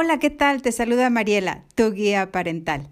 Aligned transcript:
Hola, 0.00 0.20
¿qué 0.20 0.30
tal? 0.30 0.62
Te 0.62 0.70
saluda 0.70 1.10
Mariela, 1.10 1.64
tu 1.74 1.90
guía 1.90 2.30
parental, 2.30 2.88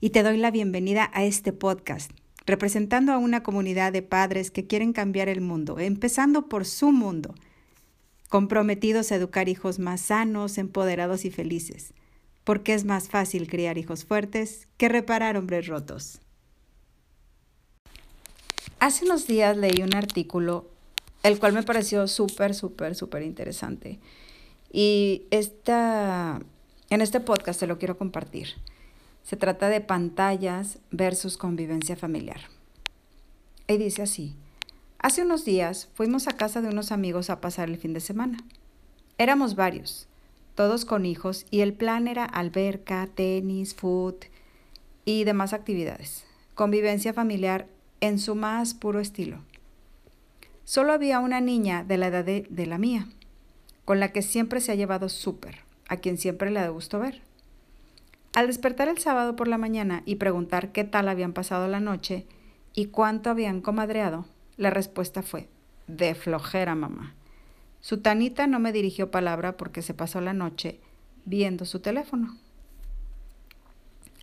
y 0.00 0.08
te 0.08 0.22
doy 0.22 0.38
la 0.38 0.50
bienvenida 0.50 1.10
a 1.12 1.22
este 1.22 1.52
podcast, 1.52 2.10
representando 2.46 3.12
a 3.12 3.18
una 3.18 3.42
comunidad 3.42 3.92
de 3.92 4.00
padres 4.00 4.50
que 4.50 4.66
quieren 4.66 4.94
cambiar 4.94 5.28
el 5.28 5.42
mundo, 5.42 5.78
empezando 5.78 6.48
por 6.48 6.64
su 6.64 6.92
mundo, 6.92 7.34
comprometidos 8.30 9.12
a 9.12 9.16
educar 9.16 9.50
hijos 9.50 9.78
más 9.78 10.00
sanos, 10.00 10.56
empoderados 10.56 11.26
y 11.26 11.30
felices, 11.30 11.92
porque 12.42 12.72
es 12.72 12.86
más 12.86 13.10
fácil 13.10 13.48
criar 13.50 13.76
hijos 13.76 14.06
fuertes 14.06 14.66
que 14.78 14.88
reparar 14.88 15.36
hombres 15.36 15.66
rotos. 15.66 16.22
Hace 18.80 19.04
unos 19.04 19.26
días 19.26 19.58
leí 19.58 19.82
un 19.82 19.94
artículo, 19.94 20.70
el 21.22 21.38
cual 21.38 21.52
me 21.52 21.64
pareció 21.64 22.08
súper, 22.08 22.54
súper, 22.54 22.94
súper 22.94 23.24
interesante 23.24 24.00
y 24.72 25.26
esta, 25.30 26.42
en 26.90 27.00
este 27.00 27.20
podcast 27.20 27.60
te 27.60 27.66
lo 27.66 27.78
quiero 27.78 27.98
compartir. 27.98 28.48
Se 29.24 29.36
trata 29.36 29.68
de 29.68 29.80
pantallas 29.80 30.78
versus 30.90 31.36
convivencia 31.36 31.96
familiar. 31.96 32.42
Y 33.66 33.76
dice 33.76 34.02
así, 34.02 34.36
hace 34.98 35.22
unos 35.22 35.44
días 35.44 35.88
fuimos 35.94 36.28
a 36.28 36.36
casa 36.36 36.60
de 36.60 36.68
unos 36.68 36.92
amigos 36.92 37.28
a 37.28 37.40
pasar 37.40 37.68
el 37.68 37.76
fin 37.76 37.92
de 37.92 38.00
semana. 38.00 38.38
Éramos 39.18 39.56
varios, 39.56 40.06
todos 40.54 40.84
con 40.84 41.06
hijos, 41.06 41.46
y 41.50 41.60
el 41.60 41.74
plan 41.74 42.06
era 42.06 42.24
alberca, 42.24 43.08
tenis, 43.12 43.74
food 43.74 44.14
y 45.04 45.24
demás 45.24 45.52
actividades. 45.52 46.24
Convivencia 46.54 47.12
familiar 47.12 47.66
en 48.00 48.20
su 48.20 48.36
más 48.36 48.74
puro 48.74 49.00
estilo. 49.00 49.40
Solo 50.64 50.92
había 50.92 51.18
una 51.18 51.40
niña 51.40 51.82
de 51.82 51.98
la 51.98 52.08
edad 52.08 52.24
de, 52.24 52.46
de 52.48 52.66
la 52.66 52.78
mía, 52.78 53.08
con 53.84 53.98
la 53.98 54.12
que 54.12 54.22
siempre 54.22 54.60
se 54.60 54.70
ha 54.70 54.76
llevado 54.76 55.08
súper, 55.08 55.65
a 55.88 55.96
quien 55.96 56.18
siempre 56.18 56.50
le 56.50 56.60
ha 56.60 56.68
gustado 56.68 57.02
ver. 57.02 57.22
Al 58.34 58.46
despertar 58.48 58.88
el 58.88 58.98
sábado 58.98 59.36
por 59.36 59.48
la 59.48 59.58
mañana 59.58 60.02
y 60.04 60.16
preguntar 60.16 60.72
qué 60.72 60.84
tal 60.84 61.08
habían 61.08 61.32
pasado 61.32 61.68
la 61.68 61.80
noche 61.80 62.26
y 62.74 62.86
cuánto 62.86 63.30
habían 63.30 63.60
comadreado, 63.60 64.26
la 64.56 64.70
respuesta 64.70 65.22
fue, 65.22 65.48
de 65.86 66.14
flojera, 66.14 66.74
mamá. 66.74 67.14
Su 67.80 67.98
tanita 67.98 68.46
no 68.46 68.58
me 68.58 68.72
dirigió 68.72 69.10
palabra 69.10 69.56
porque 69.56 69.80
se 69.80 69.94
pasó 69.94 70.20
la 70.20 70.34
noche 70.34 70.80
viendo 71.24 71.64
su 71.64 71.80
teléfono. 71.80 72.36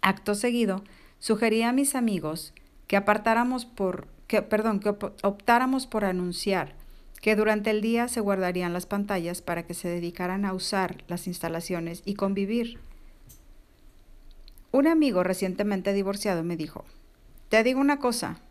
Acto 0.02 0.36
seguido, 0.36 0.84
sugerí 1.20 1.64
a 1.64 1.72
mis 1.72 1.96
amigos 1.96 2.54
que 2.88 2.98
apartáramos 2.98 3.66
por, 3.66 4.08
que, 4.28 4.42
perdón, 4.42 4.80
que 4.80 4.90
optáramos 4.90 5.88
por 5.88 6.06
anunciar 6.06 6.76
que 7.24 7.38
durante 7.38 7.70
el 7.70 7.80
día 7.80 8.10
se 8.10 8.20
guardarían 8.20 8.74
las 8.74 8.86
pantallas 8.86 9.42
para 9.42 9.66
que 9.66 9.74
se 9.74 9.88
dedicaran 9.88 10.44
a 10.44 10.54
usar 10.54 11.06
las 11.08 11.26
instalaciones 11.26 12.02
y 12.04 12.16
convivir. 12.16 12.82
Un 14.74 14.88
amigo 14.88 15.24
recientemente 15.24 15.94
divorciado 15.94 16.44
me 16.44 16.58
dijo, 16.58 16.84
te 17.48 17.64
digo 17.64 17.80
una 17.80 17.98
cosa, 17.98 18.42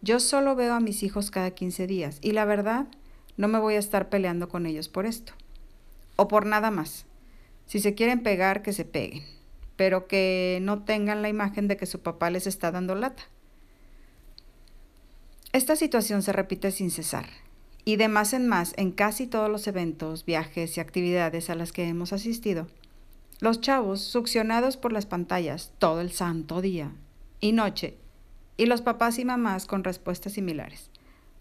yo 0.00 0.18
solo 0.18 0.56
veo 0.56 0.74
a 0.74 0.80
mis 0.80 1.04
hijos 1.04 1.30
cada 1.30 1.52
15 1.52 1.86
días 1.86 2.18
y 2.22 2.32
la 2.32 2.44
verdad 2.44 2.88
no 3.36 3.46
me 3.46 3.60
voy 3.60 3.74
a 3.74 3.78
estar 3.78 4.08
peleando 4.08 4.48
con 4.48 4.66
ellos 4.66 4.88
por 4.88 5.06
esto. 5.06 5.34
O 6.16 6.26
por 6.26 6.44
nada 6.44 6.72
más. 6.72 7.06
Si 7.66 7.78
se 7.78 7.94
quieren 7.94 8.24
pegar, 8.24 8.62
que 8.62 8.72
se 8.72 8.84
peguen, 8.84 9.22
pero 9.76 10.08
que 10.08 10.58
no 10.60 10.82
tengan 10.82 11.22
la 11.22 11.28
imagen 11.28 11.68
de 11.68 11.76
que 11.76 11.86
su 11.86 12.00
papá 12.00 12.30
les 12.30 12.48
está 12.48 12.72
dando 12.72 12.96
lata. 12.96 13.22
Esta 15.52 15.76
situación 15.76 16.22
se 16.22 16.32
repite 16.32 16.72
sin 16.72 16.90
cesar 16.90 17.26
y 17.84 17.96
de 17.96 18.08
más 18.08 18.32
en 18.32 18.46
más 18.46 18.74
en 18.76 18.92
casi 18.92 19.26
todos 19.26 19.50
los 19.50 19.66
eventos, 19.66 20.24
viajes 20.24 20.76
y 20.76 20.80
actividades 20.80 21.50
a 21.50 21.54
las 21.54 21.72
que 21.72 21.88
hemos 21.88 22.12
asistido. 22.12 22.68
Los 23.40 23.60
chavos 23.60 24.00
succionados 24.00 24.76
por 24.76 24.92
las 24.92 25.06
pantallas 25.06 25.72
todo 25.78 26.00
el 26.00 26.12
santo 26.12 26.60
día 26.60 26.92
y 27.40 27.52
noche, 27.52 27.96
y 28.56 28.66
los 28.66 28.82
papás 28.82 29.18
y 29.18 29.24
mamás 29.24 29.66
con 29.66 29.82
respuestas 29.82 30.34
similares. 30.34 30.90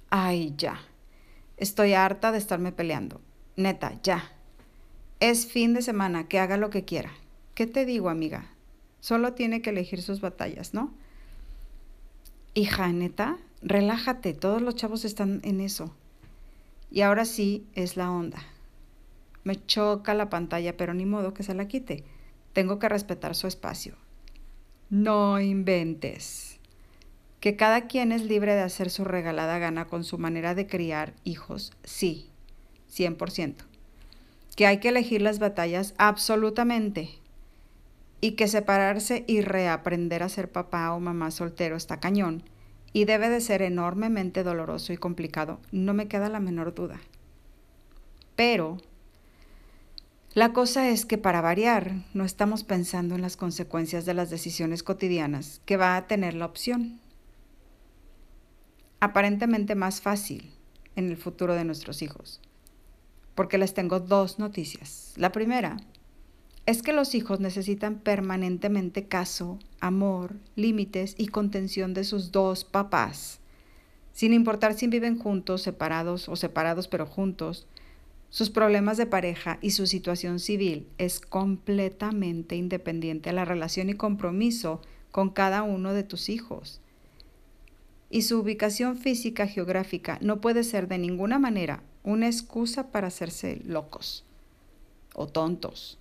Ay, 0.09 0.53
ya. 0.57 0.79
Estoy 1.57 1.94
harta 1.94 2.31
de 2.31 2.40
estarme 2.40 2.72
peleando. 2.72 3.22
Neta, 3.56 4.00
ya. 4.02 4.31
Es 5.19 5.46
fin 5.46 5.73
de 5.73 5.84
semana, 5.84 6.28
que 6.28 6.40
haga 6.40 6.58
lo 6.58 6.72
que 6.72 6.85
quiera. 6.85 7.12
¿Qué 7.53 7.68
te 7.68 7.85
digo, 7.85 8.09
amiga? 8.09 8.47
Solo 9.00 9.34
tiene 9.34 9.62
que 9.62 9.69
elegir 9.69 10.02
sus 10.02 10.22
batallas, 10.22 10.73
¿no? 10.73 10.91
Hija, 12.56 12.91
neta, 12.91 13.38
relájate, 13.62 14.34
todos 14.34 14.62
los 14.62 14.75
chavos 14.75 15.06
están 15.06 15.41
en 15.44 15.62
eso. 15.62 15.94
Y 16.91 17.02
ahora 17.02 17.24
sí 17.24 17.66
es 17.74 17.96
la 17.96 18.12
onda. 18.12 18.44
Me 19.46 19.56
choca 19.66 20.13
la 20.13 20.29
pantalla, 20.29 20.75
pero 20.75 20.94
ni 20.94 21.06
modo 21.06 21.34
que 21.34 21.41
se 21.41 21.53
la 21.53 21.68
quite. 21.68 22.03
Tengo 22.52 22.79
que 22.79 22.90
respetar 22.90 23.34
su 23.34 23.47
espacio. 23.47 23.96
No 24.90 25.40
inventes. 25.40 26.59
Que 27.40 27.56
cada 27.56 27.88
quien 27.88 28.12
es 28.12 28.24
libre 28.25 28.53
de 28.53 28.62
hacer 28.62 28.90
su 28.90 29.06
regalada 29.06 29.57
gana 29.57 29.85
con 29.88 30.03
su 30.03 30.18
manera 30.18 30.53
de 30.53 30.68
criar 30.68 31.13
hijos, 31.24 31.72
sí, 31.84 32.29
100%. 32.94 33.56
Que 34.58 34.68
hay 34.68 34.79
que 34.79 34.90
elegir 34.90 35.22
las 35.22 35.40
batallas, 35.40 35.96
absolutamente. 35.97 37.09
Y 38.19 38.34
que 38.34 38.50
separarse 38.50 39.23
y 39.28 39.41
reaprender 39.41 40.23
a 40.23 40.29
ser 40.29 40.52
papá 40.52 40.94
o 40.94 41.00
mamá 41.00 41.31
soltero 41.31 41.78
está 41.78 42.02
cañón 42.02 42.44
y 42.94 43.06
debe 43.06 43.29
de 43.29 43.41
ser 43.41 43.62
enormemente 43.62 44.44
doloroso 44.44 44.94
y 44.94 44.97
complicado, 44.97 45.59
no 45.72 45.94
me 45.94 46.07
queda 46.07 46.29
la 46.29 46.40
menor 46.40 46.74
duda. 46.74 47.00
Pero 48.35 48.78
la 50.34 50.53
cosa 50.53 50.90
es 50.90 51.06
que 51.06 51.18
para 51.18 51.41
variar 51.41 51.94
no 52.13 52.24
estamos 52.24 52.63
pensando 52.63 53.16
en 53.16 53.22
las 53.22 53.35
consecuencias 53.38 54.06
de 54.06 54.13
las 54.13 54.29
decisiones 54.29 54.81
cotidianas 54.81 55.62
que 55.66 55.78
va 55.78 55.97
a 55.97 56.07
tener 56.07 56.35
la 56.35 56.46
opción. 56.46 57.02
Aparentemente 59.00 59.75
más 59.75 60.02
fácil 60.02 60.53
en 60.96 61.09
el 61.09 61.18
futuro 61.18 61.56
de 61.56 61.66
nuestros 61.66 62.02
hijos. 62.02 62.40
Porque 63.35 63.58
les 63.58 63.73
tengo 63.73 64.00
dos 64.00 64.40
noticias. 64.40 65.13
La 65.18 65.31
primera 65.31 65.78
es 66.66 66.83
que 66.83 66.94
los 66.94 67.16
hijos 67.16 67.39
necesitan 67.39 67.99
permanentemente 67.99 69.07
caso, 69.07 69.57
amor, 69.79 70.35
límites 70.55 71.16
y 71.17 71.27
contención 71.27 71.94
de 71.94 72.03
sus 72.03 72.31
dos 72.31 72.63
papás. 72.63 73.39
Sin 74.13 74.33
importar 74.33 74.73
si 74.75 74.88
viven 74.88 75.17
juntos, 75.17 75.63
separados 75.63 76.29
o 76.29 76.35
separados 76.35 76.88
pero 76.88 77.05
juntos, 77.05 77.66
sus 78.29 78.49
problemas 78.49 78.97
de 78.97 79.07
pareja 79.07 79.57
y 79.61 79.72
su 79.72 79.88
situación 79.88 80.39
civil 80.39 80.88
es 80.97 81.19
completamente 81.19 82.55
independiente 82.55 83.29
a 83.29 83.33
la 83.33 83.43
relación 83.43 83.89
y 83.89 83.95
compromiso 83.95 84.81
con 85.11 85.29
cada 85.29 85.63
uno 85.63 85.93
de 85.93 86.03
tus 86.03 86.29
hijos. 86.29 86.79
Y 88.09 88.22
su 88.22 88.39
ubicación 88.39 88.97
física 88.97 89.47
geográfica 89.47 90.17
no 90.22 90.41
puede 90.41 90.63
ser 90.63 90.88
de 90.88 90.97
ninguna 90.97 91.39
manera 91.39 91.83
una 92.03 92.28
excusa 92.28 92.91
para 92.91 93.07
hacerse 93.07 93.61
locos 93.66 94.25
o 95.13 95.28
tontos. 95.28 95.97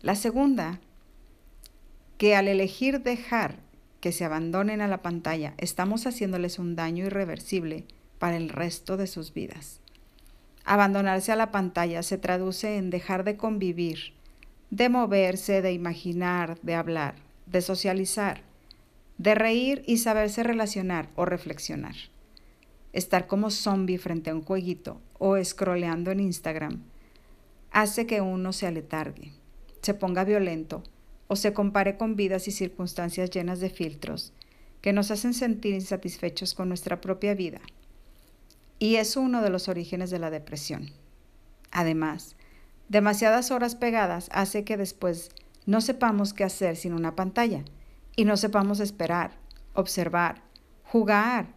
La 0.00 0.14
segunda, 0.14 0.78
que 2.18 2.36
al 2.36 2.46
elegir 2.46 3.02
dejar 3.02 3.56
que 4.00 4.12
se 4.12 4.24
abandonen 4.24 4.80
a 4.80 4.86
la 4.86 5.02
pantalla, 5.02 5.54
estamos 5.58 6.06
haciéndoles 6.06 6.60
un 6.60 6.76
daño 6.76 7.06
irreversible 7.06 7.84
para 8.20 8.36
el 8.36 8.48
resto 8.48 8.96
de 8.96 9.08
sus 9.08 9.34
vidas. 9.34 9.80
Abandonarse 10.64 11.32
a 11.32 11.36
la 11.36 11.50
pantalla 11.50 12.04
se 12.04 12.16
traduce 12.16 12.76
en 12.76 12.90
dejar 12.90 13.24
de 13.24 13.36
convivir, 13.36 14.12
de 14.70 14.88
moverse, 14.88 15.62
de 15.62 15.72
imaginar, 15.72 16.60
de 16.62 16.76
hablar, 16.76 17.16
de 17.46 17.60
socializar, 17.60 18.42
de 19.16 19.34
reír 19.34 19.82
y 19.84 19.98
saberse 19.98 20.44
relacionar 20.44 21.08
o 21.16 21.24
reflexionar. 21.24 21.96
Estar 22.92 23.26
como 23.26 23.50
zombie 23.50 23.98
frente 23.98 24.30
a 24.30 24.34
un 24.36 24.42
jueguito 24.42 25.00
o 25.18 25.42
scrolleando 25.42 26.12
en 26.12 26.20
Instagram 26.20 26.82
hace 27.72 28.06
que 28.06 28.20
uno 28.20 28.52
se 28.52 28.68
aletargue 28.68 29.32
se 29.82 29.94
ponga 29.94 30.24
violento 30.24 30.82
o 31.28 31.36
se 31.36 31.52
compare 31.52 31.96
con 31.96 32.16
vidas 32.16 32.48
y 32.48 32.50
circunstancias 32.50 33.30
llenas 33.30 33.60
de 33.60 33.70
filtros 33.70 34.32
que 34.80 34.92
nos 34.92 35.10
hacen 35.10 35.34
sentir 35.34 35.74
insatisfechos 35.74 36.54
con 36.54 36.68
nuestra 36.68 37.00
propia 37.00 37.34
vida. 37.34 37.60
Y 38.78 38.96
es 38.96 39.16
uno 39.16 39.42
de 39.42 39.50
los 39.50 39.68
orígenes 39.68 40.10
de 40.10 40.18
la 40.18 40.30
depresión. 40.30 40.90
Además, 41.70 42.36
demasiadas 42.88 43.50
horas 43.50 43.74
pegadas 43.74 44.28
hace 44.32 44.64
que 44.64 44.76
después 44.76 45.30
no 45.66 45.80
sepamos 45.80 46.32
qué 46.32 46.44
hacer 46.44 46.76
sin 46.76 46.94
una 46.94 47.16
pantalla 47.16 47.64
y 48.16 48.24
no 48.24 48.36
sepamos 48.36 48.80
esperar, 48.80 49.32
observar, 49.74 50.42
jugar 50.84 51.48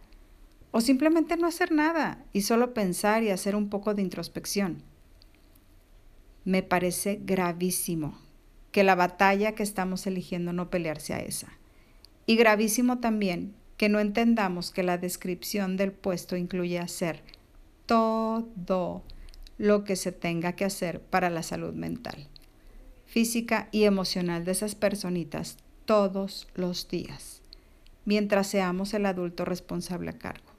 o 0.70 0.80
simplemente 0.80 1.36
no 1.36 1.46
hacer 1.46 1.72
nada 1.72 2.24
y 2.32 2.42
solo 2.42 2.74
pensar 2.74 3.22
y 3.22 3.30
hacer 3.30 3.56
un 3.56 3.70
poco 3.70 3.94
de 3.94 4.02
introspección 4.02 4.82
me 6.44 6.62
parece 6.62 7.20
gravísimo 7.22 8.18
que 8.70 8.84
la 8.84 8.94
batalla 8.94 9.54
que 9.54 9.62
estamos 9.62 10.06
eligiendo 10.06 10.52
no 10.52 10.70
pelearse 10.70 11.14
a 11.14 11.20
esa. 11.20 11.48
Y 12.26 12.36
gravísimo 12.36 12.98
también 12.98 13.54
que 13.76 13.88
no 13.88 14.00
entendamos 14.00 14.70
que 14.70 14.82
la 14.82 14.96
descripción 14.98 15.76
del 15.76 15.92
puesto 15.92 16.36
incluye 16.36 16.78
hacer 16.78 17.22
todo 17.86 19.02
lo 19.58 19.84
que 19.84 19.96
se 19.96 20.12
tenga 20.12 20.52
que 20.52 20.64
hacer 20.64 21.00
para 21.00 21.30
la 21.30 21.42
salud 21.42 21.74
mental. 21.74 22.28
física 23.04 23.68
y 23.72 23.84
emocional 23.84 24.46
de 24.46 24.52
esas 24.52 24.74
personitas 24.74 25.58
todos 25.84 26.48
los 26.54 26.88
días, 26.88 27.42
mientras 28.06 28.46
seamos 28.46 28.94
el 28.94 29.04
adulto 29.04 29.44
responsable 29.44 30.08
a 30.08 30.18
cargo. 30.18 30.51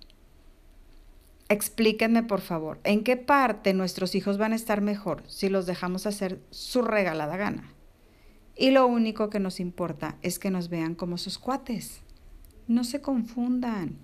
Explíquenme, 1.49 2.23
por 2.23 2.41
favor, 2.41 2.79
¿en 2.83 3.03
qué 3.03 3.17
parte 3.17 3.73
nuestros 3.73 4.15
hijos 4.15 4.37
van 4.37 4.53
a 4.53 4.55
estar 4.55 4.81
mejor 4.81 5.23
si 5.27 5.49
los 5.49 5.65
dejamos 5.65 6.05
hacer 6.05 6.39
su 6.51 6.81
regalada 6.81 7.37
gana? 7.37 7.73
Y 8.55 8.71
lo 8.71 8.87
único 8.87 9.29
que 9.29 9.39
nos 9.39 9.59
importa 9.59 10.17
es 10.21 10.39
que 10.39 10.51
nos 10.51 10.69
vean 10.69 10.95
como 10.95 11.17
sus 11.17 11.39
cuates. 11.39 12.01
No 12.67 12.83
se 12.83 13.01
confundan. 13.01 13.97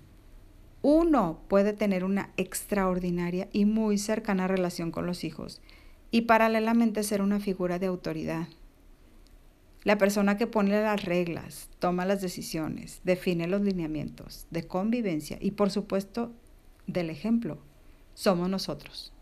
Uno 0.82 1.40
puede 1.48 1.72
tener 1.72 2.04
una 2.04 2.30
extraordinaria 2.36 3.48
y 3.52 3.64
muy 3.64 3.96
cercana 3.96 4.48
relación 4.48 4.90
con 4.90 5.06
los 5.06 5.24
hijos 5.24 5.60
y 6.10 6.22
paralelamente 6.22 7.02
ser 7.02 7.22
una 7.22 7.38
figura 7.38 7.78
de 7.78 7.86
autoridad. 7.86 8.48
La 9.82 9.96
persona 9.96 10.36
que 10.36 10.46
pone 10.46 10.70
las 10.82 11.04
reglas, 11.04 11.70
toma 11.78 12.04
las 12.04 12.20
decisiones, 12.20 13.00
define 13.04 13.46
los 13.46 13.62
lineamientos 13.62 14.46
de 14.50 14.66
convivencia 14.66 15.38
y 15.40 15.52
por 15.52 15.70
supuesto 15.70 16.32
del 16.86 17.10
ejemplo, 17.10 17.58
somos 18.14 18.48
nosotros. 18.48 19.12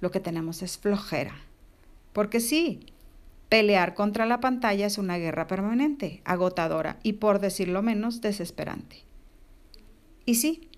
Lo 0.00 0.10
que 0.10 0.20
tenemos 0.20 0.62
es 0.62 0.78
flojera. 0.78 1.34
Porque 2.12 2.40
sí, 2.40 2.86
pelear 3.48 3.94
contra 3.94 4.26
la 4.26 4.40
pantalla 4.40 4.86
es 4.86 4.98
una 4.98 5.18
guerra 5.18 5.46
permanente, 5.46 6.22
agotadora 6.24 6.98
y 7.02 7.14
por 7.14 7.40
decirlo 7.40 7.82
menos 7.82 8.20
desesperante. 8.20 9.04
Y 10.26 10.36
sí, 10.36 10.68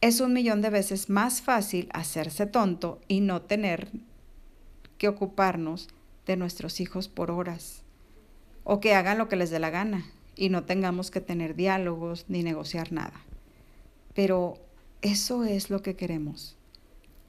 es 0.00 0.20
un 0.20 0.32
millón 0.32 0.60
de 0.60 0.70
veces 0.70 1.08
más 1.08 1.40
fácil 1.40 1.88
hacerse 1.92 2.46
tonto 2.46 3.00
y 3.08 3.20
no 3.20 3.42
tener 3.42 3.88
que 4.98 5.08
ocuparnos 5.08 5.88
de 6.26 6.36
nuestros 6.36 6.80
hijos 6.80 7.08
por 7.08 7.30
horas, 7.30 7.82
o 8.64 8.80
que 8.80 8.94
hagan 8.94 9.18
lo 9.18 9.28
que 9.28 9.36
les 9.36 9.50
dé 9.50 9.58
la 9.58 9.70
gana 9.70 10.06
y 10.36 10.48
no 10.48 10.64
tengamos 10.64 11.10
que 11.10 11.20
tener 11.20 11.54
diálogos 11.54 12.26
ni 12.28 12.42
negociar 12.42 12.92
nada. 12.92 13.20
Pero 14.14 14.58
eso 15.04 15.44
es 15.44 15.68
lo 15.68 15.82
que 15.82 15.96
queremos. 15.96 16.56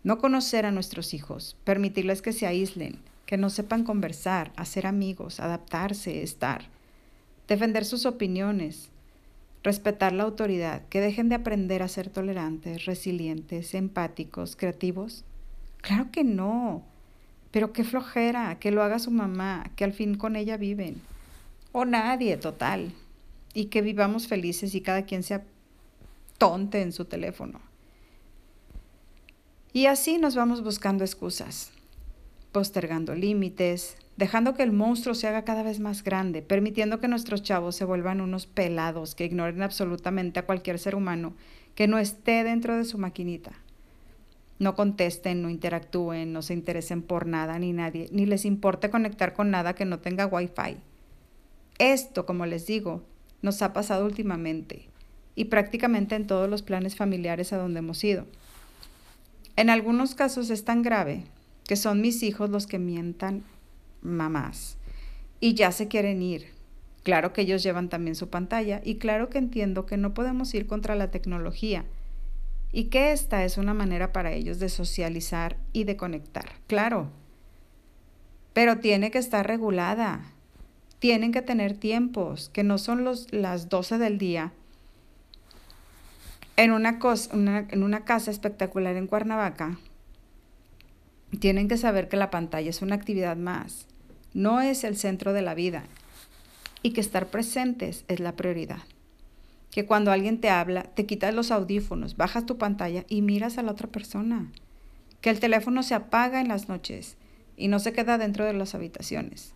No 0.01 0.17
conocer 0.17 0.65
a 0.65 0.71
nuestros 0.71 1.13
hijos, 1.13 1.57
permitirles 1.65 2.21
que 2.21 2.31
se 2.31 2.47
aíslen, 2.47 3.01
que 3.25 3.35
no 3.35 3.49
sepan 3.49 3.83
conversar, 3.83 4.53
hacer 4.55 4.87
amigos, 4.87 5.41
adaptarse, 5.41 6.23
estar, 6.23 6.69
defender 7.49 7.83
sus 7.83 8.05
opiniones, 8.05 8.91
respetar 9.61 10.13
la 10.13 10.23
autoridad, 10.23 10.83
que 10.87 11.01
dejen 11.01 11.27
de 11.27 11.35
aprender 11.35 11.83
a 11.83 11.89
ser 11.89 12.09
tolerantes, 12.09 12.85
resilientes, 12.85 13.73
empáticos, 13.73 14.55
creativos? 14.55 15.25
Claro 15.81 16.11
que 16.11 16.23
no. 16.23 16.81
Pero 17.51 17.73
qué 17.73 17.83
flojera, 17.83 18.57
que 18.57 18.71
lo 18.71 18.83
haga 18.83 18.99
su 18.99 19.11
mamá, 19.11 19.69
que 19.75 19.83
al 19.83 19.91
fin 19.91 20.15
con 20.15 20.37
ella 20.37 20.55
viven. 20.55 21.01
O 21.73 21.83
nadie, 21.83 22.37
total. 22.37 22.93
Y 23.53 23.65
que 23.65 23.81
vivamos 23.81 24.27
felices 24.27 24.75
y 24.75 24.81
cada 24.81 25.03
quien 25.03 25.23
sea 25.23 25.43
tonte 26.37 26.81
en 26.81 26.91
su 26.91 27.05
teléfono. 27.05 27.61
Y 29.73 29.87
así 29.87 30.17
nos 30.17 30.35
vamos 30.35 30.63
buscando 30.63 31.03
excusas, 31.03 31.71
postergando 32.51 33.13
límites, 33.13 33.97
dejando 34.15 34.53
que 34.53 34.63
el 34.63 34.71
monstruo 34.71 35.15
se 35.15 35.27
haga 35.27 35.43
cada 35.43 35.63
vez 35.63 35.79
más 35.79 36.03
grande, 36.03 36.41
permitiendo 36.41 36.99
que 36.99 37.09
nuestros 37.09 37.43
chavos 37.43 37.75
se 37.75 37.83
vuelvan 37.83 38.21
unos 38.21 38.47
pelados 38.47 39.15
que 39.15 39.25
ignoren 39.25 39.61
absolutamente 39.61 40.39
a 40.39 40.45
cualquier 40.45 40.79
ser 40.79 40.95
humano 40.95 41.33
que 41.75 41.87
no 41.87 41.97
esté 41.97 42.45
dentro 42.45 42.77
de 42.77 42.85
su 42.85 42.97
maquinita. 42.97 43.51
No 44.57 44.75
contesten, 44.75 45.41
no 45.41 45.49
interactúen, 45.49 46.31
no 46.31 46.41
se 46.41 46.53
interesen 46.53 47.01
por 47.01 47.27
nada 47.27 47.59
ni 47.59 47.73
nadie, 47.73 48.07
ni 48.13 48.25
les 48.25 48.45
importe 48.45 48.89
conectar 48.89 49.33
con 49.33 49.51
nada 49.51 49.75
que 49.75 49.83
no 49.83 49.99
tenga 49.99 50.25
wifi. 50.25 50.77
Esto, 51.77 52.25
como 52.25 52.45
les 52.45 52.65
digo, 52.65 53.03
nos 53.41 53.61
ha 53.61 53.73
pasado 53.73 54.05
últimamente 54.05 54.87
y 55.35 55.45
prácticamente 55.45 56.15
en 56.15 56.27
todos 56.27 56.49
los 56.49 56.61
planes 56.61 56.95
familiares 56.95 57.53
a 57.53 57.57
donde 57.57 57.79
hemos 57.79 58.03
ido. 58.03 58.25
En 59.57 59.69
algunos 59.69 60.15
casos 60.15 60.49
es 60.49 60.65
tan 60.65 60.81
grave 60.81 61.25
que 61.67 61.75
son 61.75 62.01
mis 62.01 62.23
hijos 62.23 62.49
los 62.49 62.67
que 62.67 62.79
mientan 62.79 63.43
mamás. 64.01 64.77
Y 65.39 65.53
ya 65.53 65.71
se 65.71 65.87
quieren 65.87 66.21
ir. 66.21 66.47
Claro 67.03 67.33
que 67.33 67.41
ellos 67.41 67.63
llevan 67.63 67.89
también 67.89 68.15
su 68.15 68.29
pantalla 68.29 68.81
y 68.83 68.95
claro 68.95 69.29
que 69.29 69.37
entiendo 69.37 69.85
que 69.85 69.97
no 69.97 70.13
podemos 70.13 70.53
ir 70.53 70.65
contra 70.65 70.95
la 70.95 71.11
tecnología 71.11 71.85
y 72.71 72.85
que 72.85 73.11
esta 73.11 73.45
es 73.45 73.57
una 73.57 73.73
manera 73.73 74.11
para 74.11 74.33
ellos 74.33 74.59
de 74.59 74.69
socializar 74.69 75.57
y 75.71 75.83
de 75.83 75.97
conectar. 75.97 76.45
Claro. 76.67 77.09
Pero 78.53 78.79
tiene 78.79 79.11
que 79.11 79.17
estar 79.17 79.45
regulada. 79.45 80.25
Tienen 80.99 81.31
que 81.31 81.41
tener 81.41 81.77
tiempos, 81.77 82.49
que 82.49 82.63
no 82.63 82.77
son 82.77 83.03
los, 83.03 83.31
las 83.31 83.69
12 83.69 83.97
del 83.97 84.17
día. 84.17 84.51
En 86.57 86.71
una, 86.71 86.99
en 87.31 87.83
una 87.83 88.05
casa 88.05 88.31
espectacular 88.31 88.95
en 88.95 89.07
Cuernavaca, 89.07 89.77
tienen 91.39 91.67
que 91.67 91.77
saber 91.77 92.07
que 92.07 92.17
la 92.17 92.31
pantalla 92.31 92.69
es 92.69 92.81
una 92.81 92.95
actividad 92.95 93.35
más 93.35 93.87
no 94.35 94.59
es 94.59 94.83
el 94.83 94.97
centro 94.97 95.31
de 95.31 95.41
la 95.41 95.55
vida 95.55 95.85
y 96.83 96.91
que 96.91 96.99
estar 96.99 97.27
presentes 97.27 98.03
es 98.09 98.19
la 98.19 98.35
prioridad. 98.35 98.79
Que 99.71 99.85
cuando 99.85 100.11
alguien 100.11 100.41
te 100.41 100.49
habla, 100.49 100.83
te 100.83 101.05
quitas 101.05 101.33
los 101.33 101.51
audífonos, 101.51 102.17
bajas 102.17 102.45
tu 102.45 102.57
pantalla 102.57 103.05
y 103.07 103.21
miras 103.21 103.57
a 103.57 103.63
la 103.63 103.71
otra 103.71 103.87
persona. 103.87 104.51
Que 105.21 105.29
el 105.29 105.39
teléfono 105.39 105.83
se 105.83 105.95
apaga 105.95 106.41
en 106.41 106.49
las 106.49 106.67
noches 106.67 107.15
y 107.55 107.69
no 107.69 107.79
se 107.79 107.93
queda 107.93 108.17
dentro 108.17 108.43
de 108.43 108.51
las 108.51 108.75
habitaciones. 108.75 109.53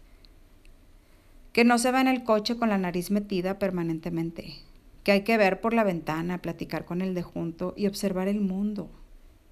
Que 1.52 1.66
no 1.66 1.78
se 1.78 1.92
va 1.92 2.00
en 2.00 2.08
el 2.08 2.24
coche 2.24 2.56
con 2.56 2.70
la 2.70 2.78
nariz 2.78 3.12
metida 3.12 3.60
permanentemente. 3.60 4.60
Que 5.04 5.12
hay 5.12 5.22
que 5.22 5.38
ver 5.38 5.62
por 5.62 5.74
la 5.74 5.84
ventana, 5.84 6.42
platicar 6.42 6.86
con 6.86 7.02
el 7.02 7.14
de 7.14 7.24
junto 7.24 7.74
y 7.78 7.88
observar 7.88 8.28
el 8.28 8.42
mundo. 8.42 8.90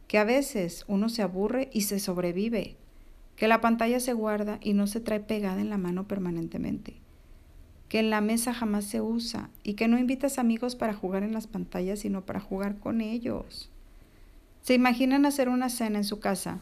Que 0.07 0.17
a 0.17 0.23
veces 0.23 0.85
uno 0.87 1.09
se 1.09 1.21
aburre 1.21 1.69
y 1.73 1.81
se 1.81 1.99
sobrevive 1.99 2.77
que 3.37 3.47
la 3.47 3.61
pantalla 3.61 3.99
se 4.01 4.13
guarda 4.13 4.59
y 4.61 4.73
no 4.73 4.87
se 4.87 4.99
trae 4.99 5.19
pegada 5.19 5.61
en 5.61 5.69
la 5.69 5.77
mano 5.77 6.07
permanentemente, 6.07 6.95
que 7.87 7.99
en 7.99 8.09
la 8.09 8.19
mesa 8.19 8.53
jamás 8.53 8.85
se 8.85 8.99
usa 8.99 9.51
y 9.63 9.75
que 9.75 9.87
no 9.87 9.99
invitas 9.99 10.39
amigos 10.39 10.75
para 10.75 10.95
jugar 10.95 11.23
en 11.23 11.33
las 11.33 11.47
pantallas, 11.47 11.99
sino 11.99 12.25
para 12.25 12.39
jugar 12.39 12.79
con 12.79 12.99
ellos. 12.99 13.69
¿Se 14.63 14.73
imaginan 14.73 15.25
hacer 15.25 15.49
una 15.49 15.69
cena 15.69 15.99
en 15.99 16.03
su 16.03 16.19
casa 16.19 16.57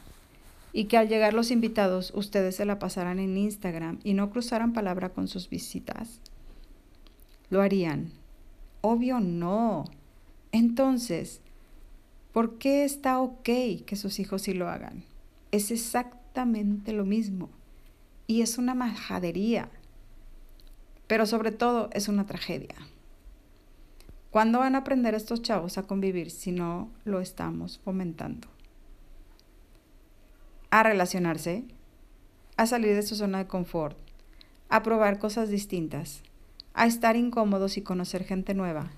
y 0.74 0.86
que 0.86 0.98
al 0.98 1.08
llegar 1.08 1.34
los 1.34 1.50
invitados 1.50 2.12
ustedes 2.14 2.58
se 2.58 2.66
la 2.66 2.78
pasaran 2.78 3.20
en 3.20 3.38
Instagram 3.38 4.00
y 4.04 4.14
no 4.14 4.30
cruzaran 4.30 4.74
palabra 4.74 5.10
con 5.10 5.30
sus 5.30 5.50
visitas? 5.50 6.20
¿Lo 7.50 7.62
harían? 7.62 8.12
Obvio 8.88 9.20
no. 9.20 9.86
Entonces, 10.52 11.42
¿por 12.34 12.58
qué 12.60 12.84
está 12.86 13.20
ok 13.20 13.50
que 13.86 13.96
sus 13.96 14.20
hijos 14.20 14.44
sí 14.44 14.54
lo 14.54 14.70
hagan? 14.70 15.04
Es 15.52 15.72
exacto 15.72 16.22
lo 16.44 17.06
mismo. 17.06 17.50
Y 18.28 18.42
es 18.42 18.58
una 18.58 18.74
majadería. 18.74 19.70
Pero 21.08 21.26
sobre 21.26 21.52
todo 21.52 21.90
es 21.94 22.08
una 22.08 22.26
tragedia. 22.26 22.76
¿Cuándo 24.32 24.60
van 24.60 24.76
a 24.76 24.80
aprender 24.80 25.16
estos 25.16 25.42
chavos 25.42 25.78
a 25.78 25.84
convivir 25.84 26.30
si 26.30 26.52
no 26.52 26.90
lo 27.06 27.22
estamos 27.22 27.80
fomentando? 27.80 28.50
A 30.72 30.84
relacionarse, 30.84 31.64
a 32.58 32.66
salir 32.66 32.96
de 32.96 33.04
su 33.04 33.16
zona 33.16 33.38
de 33.38 33.48
confort, 33.48 33.98
a 34.68 34.84
probar 34.84 35.20
cosas 35.20 35.50
distintas, 35.50 36.22
a 36.76 36.86
estar 36.86 37.16
incómodos 37.16 37.78
y 37.78 37.82
conocer 37.82 38.24
gente 38.24 38.54
nueva, 38.54 38.92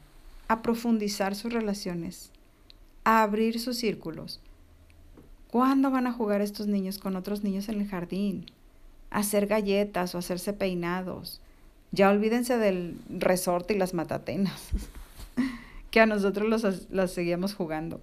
a 0.49 0.61
profundizar 0.61 1.35
sus 1.35 1.53
relaciones, 1.53 2.31
a 3.05 3.23
abrir 3.23 3.59
sus 3.59 3.77
círculos, 3.77 4.41
¿Cuándo 5.49 5.89
van 5.91 6.07
a 6.07 6.11
jugar 6.11 6.41
estos 6.41 6.67
niños 6.67 6.99
con 6.99 7.15
otros 7.15 7.41
niños 7.41 7.69
en 7.69 7.79
el 7.79 7.87
jardín? 7.87 8.45
hacer 9.09 9.47
galletas 9.47 10.15
o 10.15 10.17
hacerse 10.17 10.53
peinados. 10.53 11.41
Ya 11.91 12.09
olvídense 12.09 12.57
del 12.57 12.97
resorte 13.09 13.73
y 13.73 13.77
las 13.77 13.93
matatenas, 13.93 14.69
que 15.91 16.01
a 16.01 16.05
nosotros 16.05 16.49
los, 16.49 16.91
las 16.91 17.11
seguíamos 17.11 17.55
jugando. 17.55 18.01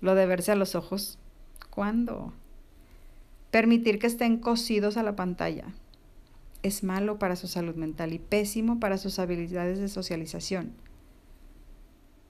Lo 0.00 0.14
de 0.14 0.26
verse 0.26 0.52
a 0.52 0.56
los 0.56 0.74
ojos, 0.74 1.18
¿cuándo? 1.68 2.32
Permitir 3.50 3.98
que 3.98 4.06
estén 4.06 4.38
cosidos 4.38 4.96
a 4.96 5.02
la 5.02 5.16
pantalla 5.16 5.66
es 6.62 6.82
malo 6.84 7.18
para 7.18 7.36
su 7.36 7.48
salud 7.48 7.74
mental 7.74 8.12
y 8.12 8.18
pésimo 8.18 8.80
para 8.80 8.98
sus 8.98 9.18
habilidades 9.18 9.78
de 9.78 9.88
socialización. 9.88 10.72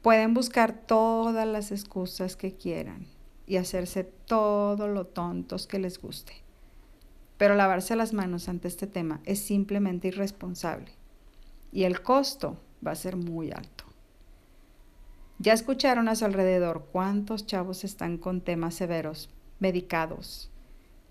Pueden 0.03 0.35
buscar 0.35 0.73
todas 0.73 1.47
las 1.47 1.73
excusas 1.73 2.37
que 2.37 2.55
quieran 2.55 3.07
y 3.47 3.57
hacerse 3.57 4.05
todo 4.05 4.89
lo 4.89 5.07
tontos 5.07 5.67
que 5.67 5.79
les 5.79 6.01
guste. 6.01 6.33
Pero 7.37 7.55
lavarse 7.55 7.97
las 7.97 8.13
manos 8.13 8.49
ante 8.49 8.69
este 8.69 8.87
tema 8.87 9.21
es 9.25 9.41
simplemente 9.41 10.09
irresponsable 10.09 10.93
y 11.73 11.85
el 11.85 12.03
costo 12.03 12.59
va 12.87 12.93
a 12.93 12.97
ser 12.97 13.17
muy 13.17 13.51
alto. 13.51 13.85
Ya 15.39 15.55
escucharon 15.55 16.09
a 16.09 16.17
su 16.17 16.27
alrededor 16.27 16.89
cuántos 16.93 17.47
chavos 17.47 17.83
están 17.83 18.19
con 18.19 18.43
temas 18.43 18.75
severos, 18.75 19.31
medicados 19.59 20.51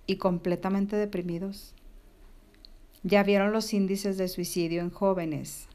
y 0.05 0.17
completamente 0.17 0.95
deprimidos. 0.95 1.73
Ya 3.03 3.23
vieron 3.23 3.53
los 3.53 3.73
índices 3.73 4.17
de 4.17 4.27
suicidio 4.27 4.81
en 4.81 4.89
jóvenes. 4.89 5.67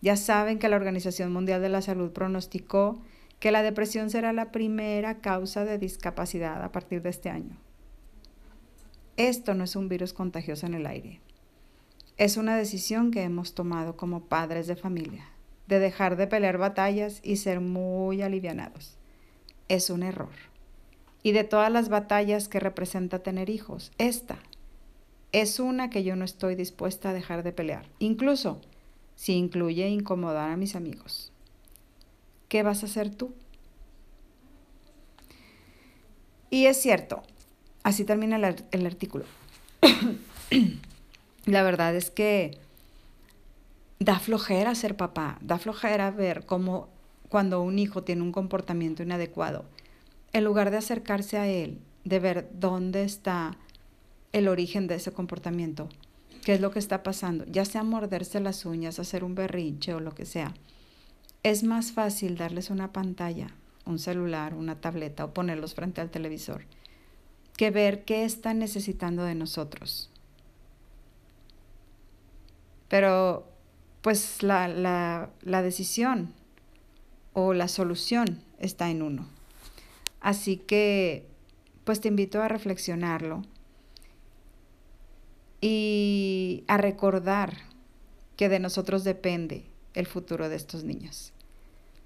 Ya 0.00 0.16
saben 0.16 0.58
que 0.58 0.68
la 0.68 0.76
Organización 0.76 1.32
Mundial 1.32 1.60
de 1.60 1.68
la 1.68 1.82
Salud 1.82 2.10
pronosticó 2.10 3.02
que 3.38 3.50
la 3.50 3.62
depresión 3.62 4.08
será 4.08 4.32
la 4.32 4.50
primera 4.50 5.18
causa 5.18 5.64
de 5.64 5.78
discapacidad 5.78 6.62
a 6.62 6.72
partir 6.72 7.02
de 7.02 7.10
este 7.10 7.28
año. 7.28 7.56
Esto 9.16 9.54
no 9.54 9.64
es 9.64 9.76
un 9.76 9.88
virus 9.88 10.14
contagioso 10.14 10.66
en 10.66 10.74
el 10.74 10.86
aire. 10.86 11.20
Es 12.16 12.38
una 12.38 12.56
decisión 12.56 13.10
que 13.10 13.22
hemos 13.22 13.54
tomado 13.54 13.96
como 13.96 14.24
padres 14.24 14.66
de 14.66 14.76
familia, 14.76 15.26
de 15.66 15.78
dejar 15.78 16.16
de 16.16 16.26
pelear 16.26 16.56
batallas 16.56 17.20
y 17.22 17.36
ser 17.36 17.60
muy 17.60 18.22
alivianados. 18.22 18.96
Es 19.68 19.90
un 19.90 20.02
error. 20.02 20.32
Y 21.22 21.32
de 21.32 21.44
todas 21.44 21.70
las 21.70 21.90
batallas 21.90 22.48
que 22.48 22.60
representa 22.60 23.22
tener 23.22 23.50
hijos, 23.50 23.92
esta 23.98 24.38
es 25.32 25.60
una 25.60 25.90
que 25.90 26.02
yo 26.02 26.16
no 26.16 26.24
estoy 26.24 26.54
dispuesta 26.54 27.10
a 27.10 27.12
dejar 27.12 27.42
de 27.42 27.52
pelear, 27.52 27.86
incluso 27.98 28.60
si 29.14 29.34
incluye 29.34 29.88
incomodar 29.88 30.50
a 30.50 30.56
mis 30.56 30.74
amigos. 30.74 31.32
¿Qué 32.48 32.62
vas 32.62 32.82
a 32.82 32.86
hacer 32.86 33.14
tú? 33.14 33.32
Y 36.50 36.66
es 36.66 36.80
cierto, 36.80 37.22
así 37.82 38.04
termina 38.04 38.36
el, 38.36 38.64
el 38.70 38.86
artículo. 38.86 39.24
La 41.46 41.62
verdad 41.62 41.94
es 41.94 42.10
que 42.10 42.58
da 44.00 44.18
flojera 44.18 44.74
ser 44.74 44.96
papá, 44.96 45.38
da 45.42 45.58
flojera 45.58 46.10
ver 46.10 46.44
cómo 46.44 46.88
cuando 47.28 47.62
un 47.62 47.78
hijo 47.78 48.02
tiene 48.02 48.22
un 48.22 48.32
comportamiento 48.32 49.02
inadecuado, 49.04 49.64
en 50.32 50.44
lugar 50.44 50.70
de 50.70 50.78
acercarse 50.78 51.38
a 51.38 51.46
él, 51.46 51.78
de 52.04 52.18
ver 52.18 52.50
dónde 52.52 53.04
está 53.04 53.56
el 54.32 54.48
origen 54.48 54.86
de 54.86 54.96
ese 54.96 55.12
comportamiento, 55.12 55.88
qué 56.44 56.54
es 56.54 56.60
lo 56.60 56.70
que 56.70 56.78
está 56.78 57.02
pasando, 57.02 57.44
ya 57.46 57.64
sea 57.64 57.82
morderse 57.82 58.40
las 58.40 58.64
uñas, 58.64 58.98
hacer 58.98 59.24
un 59.24 59.34
berrinche 59.34 59.94
o 59.94 60.00
lo 60.00 60.14
que 60.14 60.26
sea, 60.26 60.54
es 61.42 61.62
más 61.62 61.92
fácil 61.92 62.36
darles 62.36 62.70
una 62.70 62.92
pantalla, 62.92 63.48
un 63.86 63.98
celular, 63.98 64.54
una 64.54 64.80
tableta 64.80 65.24
o 65.24 65.34
ponerlos 65.34 65.74
frente 65.74 66.00
al 66.00 66.10
televisor, 66.10 66.64
que 67.56 67.70
ver 67.70 68.04
qué 68.04 68.24
están 68.24 68.58
necesitando 68.58 69.24
de 69.24 69.34
nosotros. 69.34 70.10
Pero 72.88 73.46
pues 74.02 74.42
la, 74.42 74.68
la, 74.68 75.30
la 75.42 75.62
decisión 75.62 76.32
o 77.32 77.52
la 77.52 77.68
solución 77.68 78.42
está 78.58 78.90
en 78.90 79.02
uno. 79.02 79.26
Así 80.20 80.56
que 80.56 81.26
pues 81.84 82.00
te 82.00 82.08
invito 82.08 82.42
a 82.42 82.48
reflexionarlo 82.48 83.42
y 85.60 86.64
a 86.68 86.76
recordar 86.76 87.56
que 88.36 88.48
de 88.48 88.58
nosotros 88.58 89.04
depende 89.04 89.66
el 89.94 90.06
futuro 90.06 90.48
de 90.48 90.56
estos 90.56 90.84
niños. 90.84 91.32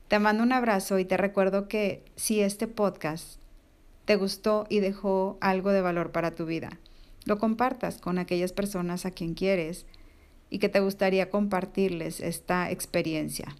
Te 0.08 0.18
mando 0.18 0.42
un 0.42 0.52
abrazo 0.52 0.98
y 0.98 1.04
te 1.04 1.16
recuerdo 1.16 1.68
que 1.68 2.04
si 2.16 2.40
este 2.40 2.66
podcast 2.66 3.38
te 4.04 4.16
gustó 4.16 4.66
y 4.68 4.80
dejó 4.80 5.38
algo 5.40 5.70
de 5.70 5.80
valor 5.80 6.12
para 6.12 6.34
tu 6.34 6.44
vida, 6.46 6.78
lo 7.24 7.38
compartas 7.38 7.98
con 7.98 8.18
aquellas 8.18 8.52
personas 8.52 9.06
a 9.06 9.10
quien 9.10 9.34
quieres 9.34 9.86
y 10.50 10.58
que 10.58 10.68
te 10.68 10.80
gustaría 10.80 11.30
compartirles 11.30 12.20
esta 12.20 12.70
experiencia, 12.70 13.56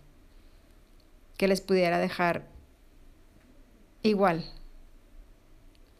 que 1.38 1.48
les 1.48 1.60
pudiera 1.60 1.98
dejar 1.98 2.46
igual 4.02 4.44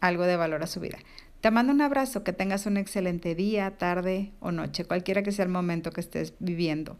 algo 0.01 0.25
de 0.25 0.37
valor 0.37 0.63
a 0.63 0.67
su 0.67 0.81
vida. 0.81 0.99
Te 1.45 1.51
mando 1.51 1.75
un 1.75 1.83
abrazo, 1.83 2.25
que 2.25 2.33
tengas 2.33 2.65
un 2.65 2.79
excelente 2.79 3.35
día, 3.35 3.77
tarde 3.77 4.33
o 4.41 4.51
noche, 4.51 4.87
cualquiera 4.87 5.23
que 5.23 5.31
sea 5.31 5.45
el 5.45 5.51
momento 5.51 5.91
que 5.91 6.01
estés 6.01 6.33
viviendo 6.39 6.97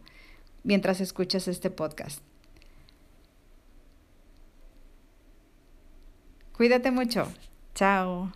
mientras 0.63 1.01
escuchas 1.01 1.47
este 1.47 1.71
podcast. 1.71 2.21
Cuídate 6.55 6.91
mucho. 6.91 7.27
Chao. 7.73 8.31